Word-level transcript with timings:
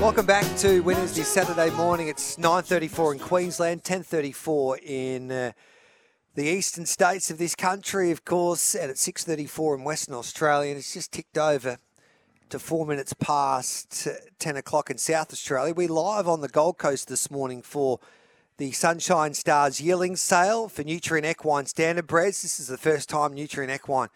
Welcome 0.00 0.26
back 0.26 0.56
to 0.56 0.80
Wednesday, 0.80 1.22
Saturday 1.22 1.70
morning. 1.70 2.08
It's 2.08 2.34
9.34 2.38 3.12
in 3.12 3.18
Queensland, 3.20 3.84
10.34 3.84 4.82
in 4.82 5.30
uh, 5.30 5.52
the 6.34 6.46
eastern 6.46 6.86
states 6.86 7.30
of 7.30 7.38
this 7.38 7.54
country, 7.54 8.10
of 8.10 8.24
course, 8.24 8.74
and 8.74 8.90
it's 8.90 9.06
6.34 9.06 9.78
in 9.78 9.84
Western 9.84 10.16
Australia, 10.16 10.70
and 10.70 10.78
it's 10.78 10.92
just 10.92 11.12
ticked 11.12 11.38
over 11.38 11.78
to 12.48 12.58
four 12.58 12.84
minutes 12.84 13.12
past 13.12 14.08
uh, 14.08 14.14
10 14.40 14.56
o'clock 14.56 14.90
in 14.90 14.98
South 14.98 15.32
Australia. 15.32 15.72
We're 15.72 15.86
live 15.86 16.26
on 16.26 16.40
the 16.40 16.48
Gold 16.48 16.78
Coast 16.78 17.06
this 17.06 17.30
morning 17.30 17.62
for 17.62 18.00
the 18.56 18.72
Sunshine 18.72 19.34
Stars 19.34 19.80
yearling 19.80 20.16
sale 20.16 20.68
for 20.68 20.82
Nutrien 20.82 21.30
Equine 21.30 21.66
Standard 21.66 22.08
Breeds. 22.08 22.42
This 22.42 22.58
is 22.58 22.66
the 22.66 22.76
first 22.76 23.08
time 23.08 23.36
Nutrien 23.36 23.72
Equine 23.72 24.08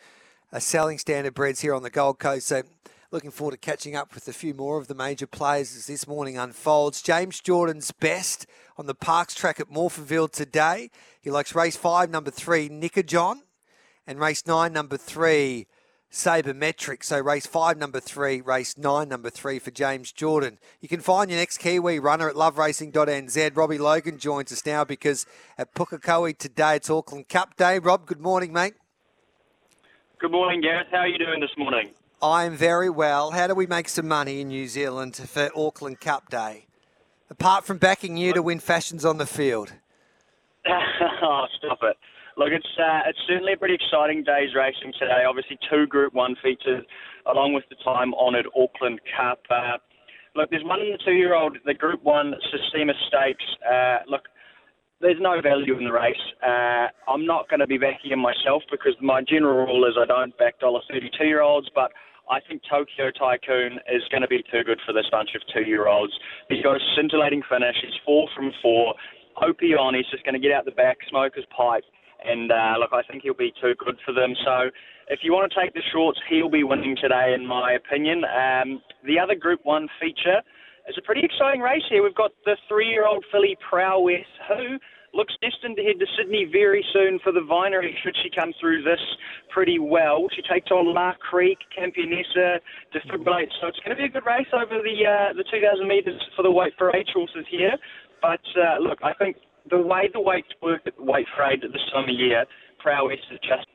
are 0.52 0.60
selling 0.60 0.98
standard 0.98 1.34
breeds 1.34 1.60
here 1.60 1.74
on 1.74 1.82
the 1.82 1.90
Gold 1.90 2.18
Coast. 2.18 2.46
So 2.46 2.62
looking 3.10 3.30
forward 3.30 3.52
to 3.52 3.58
catching 3.58 3.94
up 3.94 4.14
with 4.14 4.28
a 4.28 4.32
few 4.32 4.54
more 4.54 4.78
of 4.78 4.88
the 4.88 4.94
major 4.94 5.26
players 5.26 5.76
as 5.76 5.86
this 5.86 6.06
morning 6.06 6.38
unfolds. 6.38 7.02
James 7.02 7.40
Jordan's 7.40 7.90
best 7.90 8.46
on 8.76 8.86
the 8.86 8.94
Parks 8.94 9.34
track 9.34 9.60
at 9.60 9.70
Morphettville 9.70 10.30
today. 10.30 10.90
He 11.20 11.30
likes 11.30 11.54
race 11.54 11.76
five, 11.76 12.10
number 12.10 12.30
three, 12.30 12.68
Nickajon, 12.68 13.40
and 14.06 14.20
race 14.20 14.46
nine, 14.46 14.72
number 14.72 14.96
three, 14.96 15.66
Sabermetric. 16.10 17.04
So 17.04 17.20
race 17.20 17.46
five, 17.46 17.76
number 17.76 18.00
three, 18.00 18.40
race 18.40 18.78
nine, 18.78 19.10
number 19.10 19.28
three 19.28 19.58
for 19.58 19.70
James 19.70 20.12
Jordan. 20.12 20.58
You 20.80 20.88
can 20.88 21.00
find 21.00 21.30
your 21.30 21.38
next 21.38 21.58
Kiwi 21.58 21.98
runner 21.98 22.30
at 22.30 22.36
loveracing.nz. 22.36 23.56
Robbie 23.56 23.78
Logan 23.78 24.18
joins 24.18 24.50
us 24.52 24.64
now 24.64 24.84
because 24.84 25.26
at 25.58 25.74
Pukekohe 25.74 26.36
today 26.38 26.76
it's 26.76 26.88
Auckland 26.88 27.28
Cup 27.28 27.56
Day. 27.56 27.78
Rob, 27.78 28.06
good 28.06 28.20
morning, 28.20 28.52
mate. 28.52 28.74
Good 30.20 30.32
morning, 30.32 30.60
Gareth. 30.60 30.88
How 30.90 30.98
are 30.98 31.06
you 31.06 31.16
doing 31.16 31.38
this 31.38 31.56
morning? 31.56 31.90
I 32.20 32.42
am 32.42 32.56
very 32.56 32.90
well. 32.90 33.30
How 33.30 33.46
do 33.46 33.54
we 33.54 33.68
make 33.68 33.88
some 33.88 34.08
money 34.08 34.40
in 34.40 34.48
New 34.48 34.66
Zealand 34.66 35.14
for 35.14 35.48
Auckland 35.54 36.00
Cup 36.00 36.28
Day? 36.28 36.66
Apart 37.30 37.64
from 37.64 37.78
backing 37.78 38.16
you 38.16 38.32
to 38.32 38.42
win 38.42 38.58
fashions 38.58 39.04
on 39.04 39.18
the 39.18 39.26
field. 39.26 39.74
oh, 41.22 41.44
stop 41.58 41.78
it. 41.82 41.96
Look, 42.36 42.48
it's 42.50 42.66
uh, 42.80 43.02
it's 43.06 43.20
certainly 43.28 43.52
a 43.52 43.56
pretty 43.56 43.74
exciting 43.74 44.24
day's 44.24 44.56
racing 44.56 44.92
today. 44.98 45.22
Obviously, 45.24 45.56
two 45.70 45.86
Group 45.86 46.14
1 46.14 46.34
features, 46.42 46.84
along 47.30 47.52
with 47.52 47.62
the 47.70 47.76
time-honoured 47.84 48.48
Auckland 48.58 48.98
Cup. 49.16 49.38
Uh, 49.48 49.78
look, 50.34 50.50
there's 50.50 50.64
one 50.64 50.80
in 50.80 50.90
the 50.90 50.98
two-year-old, 51.04 51.58
the 51.64 51.74
Group 51.74 52.02
1 52.02 52.34
Sistema 52.50 52.92
Stakes. 53.06 53.44
Uh, 53.64 53.98
look, 54.08 54.22
there's 55.00 55.20
no 55.20 55.40
value 55.40 55.78
in 55.78 55.84
the 55.84 55.92
race. 55.92 56.16
Uh, 56.42 56.90
I'm 57.10 57.24
not 57.24 57.48
going 57.48 57.60
to 57.60 57.66
be 57.66 57.78
backing 57.78 58.10
him 58.10 58.20
myself 58.20 58.62
because 58.70 58.94
my 59.00 59.22
general 59.22 59.66
rule 59.66 59.86
is 59.86 59.94
I 60.00 60.06
don't 60.06 60.36
back 60.38 60.58
dollar 60.58 60.80
$32 60.90 61.10
year 61.20 61.40
olds, 61.40 61.68
but 61.74 61.92
I 62.30 62.40
think 62.40 62.62
Tokyo 62.68 63.10
Tycoon 63.14 63.78
is 63.88 64.02
going 64.10 64.22
to 64.22 64.28
be 64.28 64.42
too 64.50 64.64
good 64.64 64.80
for 64.84 64.92
this 64.92 65.06
bunch 65.10 65.30
of 65.34 65.42
two 65.54 65.68
year 65.68 65.86
olds. 65.86 66.12
He's 66.48 66.62
got 66.62 66.76
a 66.76 66.80
scintillating 66.96 67.42
finish. 67.48 67.76
He's 67.80 67.96
four 68.04 68.28
from 68.34 68.50
four. 68.60 68.94
Opion, 69.38 69.94
he's 69.94 70.10
just 70.10 70.24
going 70.24 70.34
to 70.34 70.42
get 70.42 70.50
out 70.50 70.64
the 70.64 70.72
back, 70.74 70.98
smoke 71.08 71.34
his 71.36 71.46
pipe. 71.56 71.84
And 72.24 72.50
uh, 72.50 72.74
look, 72.80 72.90
I 72.92 73.02
think 73.06 73.22
he'll 73.22 73.38
be 73.38 73.54
too 73.62 73.74
good 73.78 73.96
for 74.04 74.12
them. 74.12 74.34
So 74.44 74.70
if 75.08 75.20
you 75.22 75.32
want 75.32 75.50
to 75.50 75.60
take 75.60 75.74
the 75.74 75.82
shorts, 75.92 76.18
he'll 76.28 76.50
be 76.50 76.64
winning 76.64 76.96
today, 77.00 77.32
in 77.34 77.46
my 77.46 77.78
opinion. 77.78 78.24
Um, 78.26 78.82
the 79.06 79.18
other 79.18 79.36
Group 79.36 79.60
1 79.62 79.86
feature 80.00 80.42
is 80.88 80.96
a 80.98 81.02
pretty 81.02 81.22
exciting 81.22 81.60
race 81.60 81.82
here. 81.88 82.02
We've 82.02 82.14
got 82.14 82.32
the 82.44 82.56
three 82.68 82.88
year 82.88 83.06
old 83.06 83.24
filly 83.30 83.56
Prowess, 83.68 84.26
who 84.48 84.78
looks 85.14 85.34
destined 85.40 85.76
to 85.76 85.82
head 85.82 85.98
to 85.98 86.06
Sydney 86.16 86.48
very 86.50 86.84
soon 86.92 87.18
for 87.22 87.32
the 87.32 87.40
Vinery 87.40 87.94
should 88.02 88.16
she 88.22 88.30
come 88.30 88.52
through 88.60 88.82
this 88.82 89.00
pretty 89.50 89.78
well. 89.78 90.28
She 90.34 90.42
takes 90.42 90.70
on 90.70 90.92
La 90.92 91.12
Crique, 91.18 91.64
Campionessa, 91.76 92.60
Defibrillate, 92.92 93.52
so 93.60 93.68
it's 93.68 93.80
going 93.80 93.96
to 93.96 94.00
be 94.00 94.04
a 94.04 94.08
good 94.08 94.26
race 94.26 94.48
over 94.52 94.82
the 94.82 94.96
uh, 95.06 95.32
the 95.34 95.44
2,000 95.50 95.86
metres 95.86 96.20
for 96.36 96.42
the 96.42 96.50
weight 96.50 96.72
for 96.76 96.94
age 96.94 97.08
horses 97.14 97.46
here. 97.50 97.76
But 98.20 98.44
uh, 98.56 98.80
look, 98.80 98.98
I 99.02 99.12
think 99.14 99.36
the 99.70 99.80
way 99.80 100.08
the 100.12 100.20
weights 100.20 100.48
work 100.62 100.82
at 100.86 100.96
the 100.96 101.02
weight 101.02 101.26
for 101.36 101.44
age 101.44 101.60
this 101.62 101.82
time 101.92 102.04
of 102.04 102.14
year, 102.14 102.44
Prowess 102.78 103.20
is 103.32 103.38
just 103.40 103.66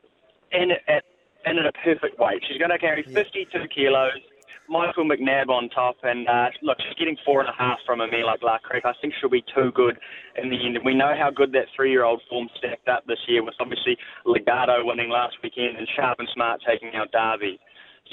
in 0.51 0.71
at 0.87 1.03
in 1.45 1.57
at 1.57 1.65
a 1.65 1.73
perfect 1.83 2.19
weight. 2.19 2.41
She's 2.47 2.57
going 2.57 2.71
to 2.71 2.79
carry 2.79 3.03
52 3.03 3.67
kilos. 3.73 4.21
Michael 4.69 5.05
McNab 5.05 5.49
on 5.49 5.69
top, 5.69 5.97
and 6.03 6.27
uh, 6.27 6.47
look, 6.61 6.77
she's 6.79 6.97
getting 6.97 7.17
four 7.25 7.41
and 7.41 7.49
a 7.49 7.53
half 7.57 7.79
from 7.85 8.01
a 8.01 8.07
mare 8.07 8.25
like 8.25 8.41
La 8.41 8.57
Crique. 8.59 8.85
I 8.85 8.93
think 9.01 9.13
she'll 9.19 9.29
be 9.29 9.43
too 9.53 9.71
good 9.75 9.97
in 10.41 10.49
the 10.49 10.55
end. 10.55 10.77
We 10.85 10.95
know 10.95 11.13
how 11.17 11.29
good 11.29 11.51
that 11.53 11.65
three-year-old 11.75 12.21
form 12.29 12.49
stacked 12.57 12.87
up 12.87 13.05
this 13.05 13.19
year, 13.27 13.43
with 13.43 13.55
obviously 13.59 13.97
Legato 14.25 14.85
winning 14.85 15.09
last 15.09 15.35
weekend 15.43 15.77
and 15.77 15.87
Sharp 15.95 16.19
and 16.19 16.29
Smart 16.33 16.61
taking 16.67 16.91
out 16.95 17.11
Derby. 17.11 17.59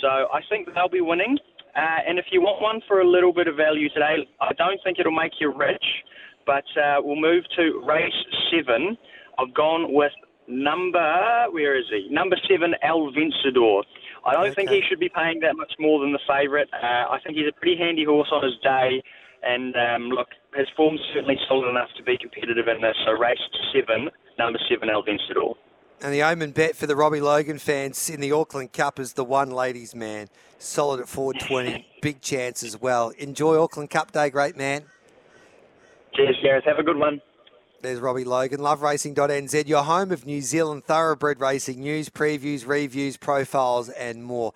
So 0.01 0.09
I 0.09 0.41
think 0.49 0.69
they'll 0.75 0.89
be 0.89 1.01
winning. 1.01 1.39
Uh, 1.77 2.01
and 2.09 2.19
if 2.19 2.27
you 2.33 2.41
want 2.41 2.61
one 2.61 2.81
for 2.89 3.01
a 3.01 3.09
little 3.09 3.33
bit 3.33 3.47
of 3.47 3.57
value 3.57 3.89
today, 3.91 4.27
I 4.41 4.53
don't 4.55 4.81
think 4.83 4.99
it'll 4.99 5.12
make 5.12 5.33
you 5.41 5.55
rich, 5.55 5.84
but 6.47 6.65
uh, 6.77 6.97
we'll 6.99 7.21
move 7.21 7.45
to 7.57 7.83
race 7.87 8.12
seven. 8.51 8.99
I've 9.39 9.55
gone 9.55 9.95
with 9.95 10.12
number, 10.49 11.47
where 11.53 11.78
is 11.78 11.84
he? 11.91 12.09
Number 12.11 12.37
seven, 12.49 12.75
El 12.83 13.12
Vencedor. 13.12 13.83
I 14.25 14.34
don't 14.34 14.54
think 14.54 14.70
he 14.70 14.82
should 14.88 15.00
be 15.00 15.08
paying 15.08 15.41
that 15.41 15.56
much 15.56 15.72
more 15.78 16.00
than 16.00 16.12
the 16.12 16.20
favourite. 16.28 16.69
Uh, 16.72 17.10
I 17.10 17.19
think 17.25 17.36
he's 17.36 17.48
a 17.48 17.53
pretty 17.53 17.76
handy 17.76 18.04
horse 18.04 18.28
on 18.32 18.42
his 18.44 18.54
day. 18.62 19.03
And 19.42 19.75
um, 19.76 20.08
look, 20.10 20.28
his 20.54 20.66
form's 20.76 21.00
certainly 21.14 21.38
solid 21.48 21.70
enough 21.70 21.88
to 21.97 22.03
be 22.03 22.19
competitive 22.19 22.69
in 22.69 22.82
this. 22.82 22.97
So 23.06 23.12
race 23.12 23.38
seven, 23.72 24.10
number 24.38 24.59
seven, 24.69 24.91
El 24.91 25.03
Vencedor. 25.03 25.54
And 26.03 26.14
the 26.14 26.22
omen 26.22 26.53
bet 26.53 26.76
for 26.76 26.86
the 26.86 26.97
Robbie 26.97 27.20
Logan 27.20 27.59
fans 27.59 28.09
in 28.09 28.20
the 28.20 28.32
Auckland 28.32 28.72
Cup 28.72 28.98
is 28.98 29.14
the 29.14 29.25
one 29.25 29.50
ladies 29.50 29.94
man. 29.94 30.28
Solid 30.59 31.00
at 31.00 31.09
420. 31.09 31.86
Big 32.03 32.22
chance 32.22 32.62
as 32.62 32.80
well. 32.80 33.10
Enjoy 33.19 33.60
Auckland 33.60 33.91
Cup 33.91 34.10
Day, 34.12 34.30
great 34.30 34.56
man. 34.56 34.84
Cheers, 36.14 36.36
Gareth. 36.42 36.64
Have 36.64 36.78
a 36.78 36.82
good 36.82 36.97
one. 36.97 37.20
There's 37.82 37.98
Robbie 37.98 38.24
Logan, 38.24 38.60
loveracing.nz, 38.60 39.66
your 39.66 39.84
home 39.84 40.12
of 40.12 40.26
New 40.26 40.42
Zealand 40.42 40.84
thoroughbred 40.84 41.41
racing 41.41 41.80
news, 41.80 42.10
previews, 42.10 42.66
reviews, 42.66 43.16
profiles, 43.16 43.88
and 43.88 44.22
more. 44.22 44.52